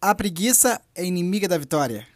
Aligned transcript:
A 0.00 0.14
preguiça 0.14 0.80
é 0.94 1.02
inimiga 1.04 1.48
da 1.48 1.56
vitória. 1.56 2.06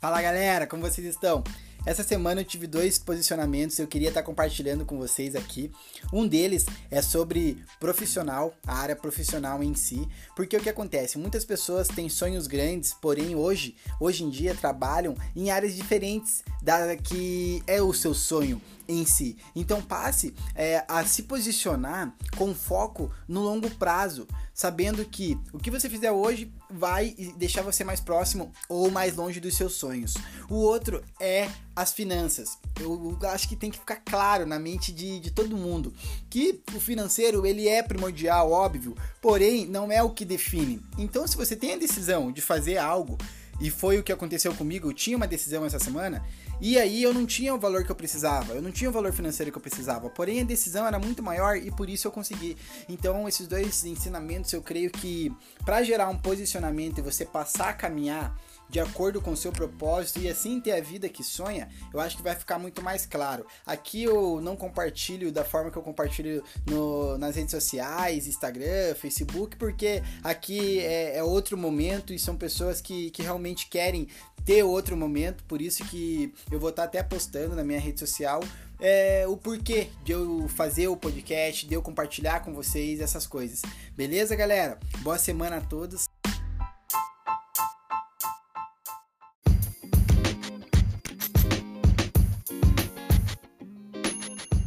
Fala 0.00 0.22
galera, 0.22 0.66
como 0.66 0.82
vocês 0.82 1.06
estão? 1.06 1.44
Essa 1.86 2.02
semana 2.02 2.40
eu 2.40 2.44
tive 2.46 2.66
dois 2.66 2.98
posicionamentos 2.98 3.78
eu 3.78 3.86
queria 3.86 4.08
estar 4.08 4.22
compartilhando 4.22 4.86
com 4.86 4.96
vocês 4.96 5.36
aqui. 5.36 5.70
Um 6.10 6.26
deles 6.26 6.64
é 6.90 7.02
sobre 7.02 7.62
profissional, 7.78 8.54
a 8.66 8.74
área 8.74 8.96
profissional 8.96 9.62
em 9.62 9.74
si, 9.74 10.08
porque 10.34 10.56
o 10.56 10.60
que 10.60 10.70
acontece? 10.70 11.18
Muitas 11.18 11.44
pessoas 11.44 11.86
têm 11.86 12.08
sonhos 12.08 12.46
grandes, 12.46 12.94
porém 12.94 13.36
hoje, 13.36 13.76
hoje 14.00 14.24
em 14.24 14.30
dia 14.30 14.54
trabalham 14.54 15.14
em 15.36 15.50
áreas 15.50 15.74
diferentes 15.76 16.42
da 16.64 16.96
que 16.96 17.62
é 17.66 17.82
o 17.82 17.92
seu 17.92 18.14
sonho 18.14 18.60
em 18.88 19.04
si. 19.04 19.36
Então 19.54 19.82
passe 19.82 20.34
é, 20.54 20.82
a 20.88 21.04
se 21.04 21.24
posicionar 21.24 22.14
com 22.36 22.54
foco 22.54 23.10
no 23.28 23.42
longo 23.42 23.70
prazo, 23.70 24.26
sabendo 24.52 25.04
que 25.04 25.38
o 25.52 25.58
que 25.58 25.70
você 25.70 25.90
fizer 25.90 26.10
hoje 26.10 26.50
vai 26.70 27.14
deixar 27.36 27.62
você 27.62 27.84
mais 27.84 28.00
próximo 28.00 28.50
ou 28.68 28.90
mais 28.90 29.14
longe 29.14 29.40
dos 29.40 29.56
seus 29.56 29.74
sonhos. 29.74 30.14
O 30.48 30.56
outro 30.56 31.02
é 31.20 31.50
as 31.76 31.92
finanças. 31.92 32.58
Eu 32.80 33.18
acho 33.30 33.48
que 33.48 33.56
tem 33.56 33.70
que 33.70 33.78
ficar 33.78 33.96
claro 33.96 34.46
na 34.46 34.58
mente 34.58 34.92
de, 34.92 35.20
de 35.20 35.30
todo 35.30 35.56
mundo 35.56 35.92
que 36.30 36.62
o 36.74 36.80
financeiro 36.80 37.44
ele 37.44 37.68
é 37.68 37.82
primordial, 37.82 38.50
óbvio, 38.50 38.96
porém 39.20 39.66
não 39.66 39.92
é 39.92 40.02
o 40.02 40.10
que 40.10 40.24
define. 40.24 40.80
Então, 40.96 41.26
se 41.26 41.36
você 41.36 41.54
tem 41.54 41.74
a 41.74 41.78
decisão 41.78 42.32
de 42.32 42.40
fazer 42.40 42.78
algo 42.78 43.18
e 43.60 43.70
foi 43.70 43.98
o 43.98 44.02
que 44.02 44.12
aconteceu 44.12 44.54
comigo, 44.54 44.88
eu 44.88 44.92
tinha 44.92 45.16
uma 45.16 45.26
decisão 45.26 45.64
essa 45.64 45.78
semana 45.78 46.24
e 46.60 46.78
aí 46.78 47.02
eu 47.02 47.12
não 47.12 47.26
tinha 47.26 47.54
o 47.54 47.58
valor 47.58 47.84
que 47.84 47.90
eu 47.90 47.96
precisava, 47.96 48.54
eu 48.54 48.62
não 48.62 48.70
tinha 48.70 48.88
o 48.88 48.92
valor 48.92 49.12
financeiro 49.12 49.50
que 49.50 49.58
eu 49.58 49.62
precisava. 49.62 50.08
Porém, 50.10 50.40
a 50.40 50.44
decisão 50.44 50.86
era 50.86 50.98
muito 50.98 51.22
maior 51.22 51.56
e 51.56 51.70
por 51.70 51.88
isso 51.88 52.06
eu 52.06 52.12
consegui. 52.12 52.56
Então, 52.88 53.28
esses 53.28 53.46
dois 53.46 53.84
ensinamentos 53.84 54.52
eu 54.52 54.62
creio 54.62 54.90
que 54.90 55.32
para 55.64 55.82
gerar 55.82 56.08
um 56.08 56.16
posicionamento 56.16 56.98
e 56.98 57.02
você 57.02 57.24
passar 57.24 57.70
a 57.70 57.72
caminhar 57.72 58.38
de 58.68 58.80
acordo 58.80 59.20
com 59.20 59.34
seu 59.36 59.52
propósito 59.52 60.20
e 60.20 60.28
assim 60.28 60.60
ter 60.60 60.72
a 60.72 60.80
vida 60.80 61.08
que 61.08 61.22
sonha, 61.22 61.68
eu 61.92 62.00
acho 62.00 62.16
que 62.16 62.22
vai 62.22 62.34
ficar 62.34 62.58
muito 62.58 62.82
mais 62.82 63.06
claro. 63.06 63.46
Aqui 63.66 64.04
eu 64.04 64.40
não 64.40 64.56
compartilho 64.56 65.30
da 65.30 65.44
forma 65.44 65.70
que 65.70 65.76
eu 65.76 65.82
compartilho 65.82 66.42
no, 66.66 67.18
nas 67.18 67.36
redes 67.36 67.50
sociais, 67.50 68.26
Instagram, 68.26 68.94
Facebook, 68.94 69.56
porque 69.56 70.02
aqui 70.22 70.80
é, 70.80 71.18
é 71.18 71.22
outro 71.22 71.56
momento 71.56 72.12
e 72.12 72.18
são 72.18 72.36
pessoas 72.36 72.80
que, 72.80 73.10
que 73.10 73.22
realmente 73.22 73.68
querem 73.68 74.08
ter 74.44 74.62
outro 74.62 74.96
momento, 74.96 75.42
por 75.44 75.62
isso 75.62 75.84
que 75.86 76.34
eu 76.50 76.60
vou 76.60 76.70
estar 76.70 76.84
até 76.84 77.02
postando 77.02 77.56
na 77.56 77.64
minha 77.64 77.80
rede 77.80 77.98
social 77.98 78.40
é, 78.80 79.26
o 79.26 79.36
porquê 79.36 79.88
de 80.04 80.12
eu 80.12 80.46
fazer 80.48 80.88
o 80.88 80.96
podcast, 80.96 81.66
de 81.66 81.74
eu 81.74 81.82
compartilhar 81.82 82.40
com 82.40 82.52
vocês 82.52 83.00
essas 83.00 83.26
coisas. 83.26 83.62
Beleza, 83.96 84.36
galera? 84.36 84.78
Boa 84.98 85.18
semana 85.18 85.56
a 85.56 85.60
todos. 85.60 86.13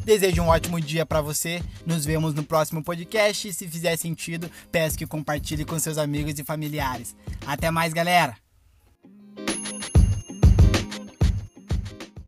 Desejo 0.08 0.42
um 0.42 0.48
ótimo 0.48 0.80
dia 0.80 1.06
para 1.06 1.20
você. 1.20 1.62
Nos 1.86 2.06
vemos 2.06 2.34
no 2.34 2.42
próximo 2.42 2.82
podcast. 2.82 3.52
Se 3.52 3.68
fizer 3.68 3.98
sentido, 3.98 4.50
peço 4.72 4.98
que 4.98 5.06
compartilhe 5.06 5.66
com 5.66 5.78
seus 5.78 5.98
amigos 5.98 6.40
e 6.40 6.46
familiares. 6.46 7.14
Até 7.46 7.70
mais, 7.70 7.92
galera! 7.92 8.47